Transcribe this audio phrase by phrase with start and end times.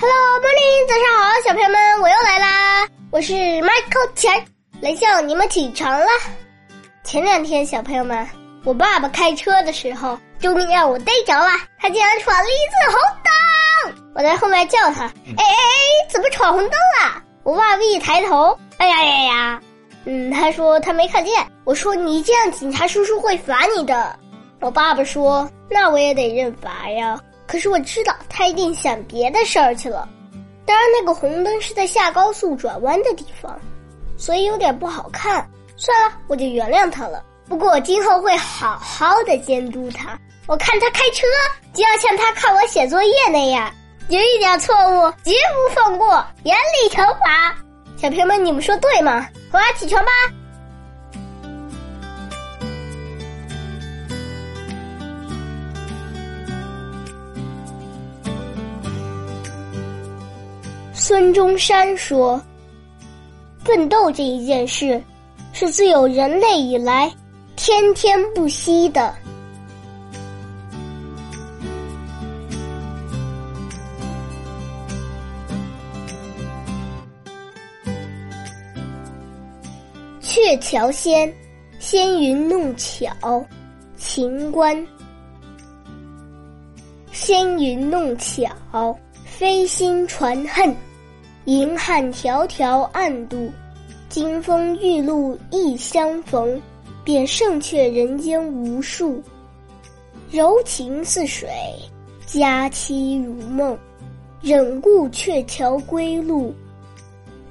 [0.00, 2.88] Hello，morning，早上好，小朋友们，我又来啦！
[3.10, 4.42] 我是 Michael 钱，
[4.80, 6.06] 来叫你们起床啦。
[7.04, 8.26] 前两天，小朋友们，
[8.64, 14.12] 我爸爸开车的时候，终于让我逮着了，他竟然闯了一次红灯。
[14.14, 17.22] 我在后面叫他，哎哎哎，怎么闯红灯了？
[17.42, 19.62] 我爸爸一抬头，哎呀呀呀，
[20.06, 21.46] 嗯，他说他没看见。
[21.64, 24.18] 我说你这样，警察叔叔会罚你的。
[24.62, 27.20] 我爸爸说，那我也得认罚呀。
[27.50, 30.08] 可是我知道他一定想别的事儿去了，
[30.64, 33.58] 当然那个红灯是在下高速转弯的地方，
[34.16, 35.44] 所以有点不好看。
[35.76, 37.24] 算了，我就原谅他了。
[37.48, 41.26] 不过我今后会好好的监督他，我看他开车
[41.74, 43.68] 就要像他看我写作业那样，
[44.10, 47.52] 有一点错误绝不放过，严厉惩罚。
[47.96, 49.28] 小朋友们，你们说对吗？
[49.50, 50.10] 快起床吧。
[61.02, 62.38] 孙中山说
[63.64, 65.02] ：“奋斗这一件事，
[65.50, 67.10] 是自有人类以来，
[67.56, 69.14] 天天不息的。
[80.20, 81.32] 鹊桥仙，
[81.78, 83.42] 仙云弄巧，
[83.96, 84.86] 秦观。
[87.10, 90.76] 仙云弄巧，飞心传恨。”
[91.46, 93.50] 银汉迢迢暗度，
[94.08, 96.60] 金风玉露一相逢，
[97.02, 99.22] 便胜却人间无数。
[100.30, 101.48] 柔情似水，
[102.26, 103.76] 佳期如梦，
[104.42, 106.54] 忍顾鹊桥归路。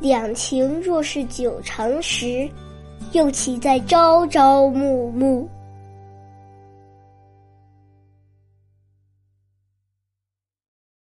[0.00, 2.46] 两情若是久长时，
[3.12, 5.48] 又岂在朝朝暮暮。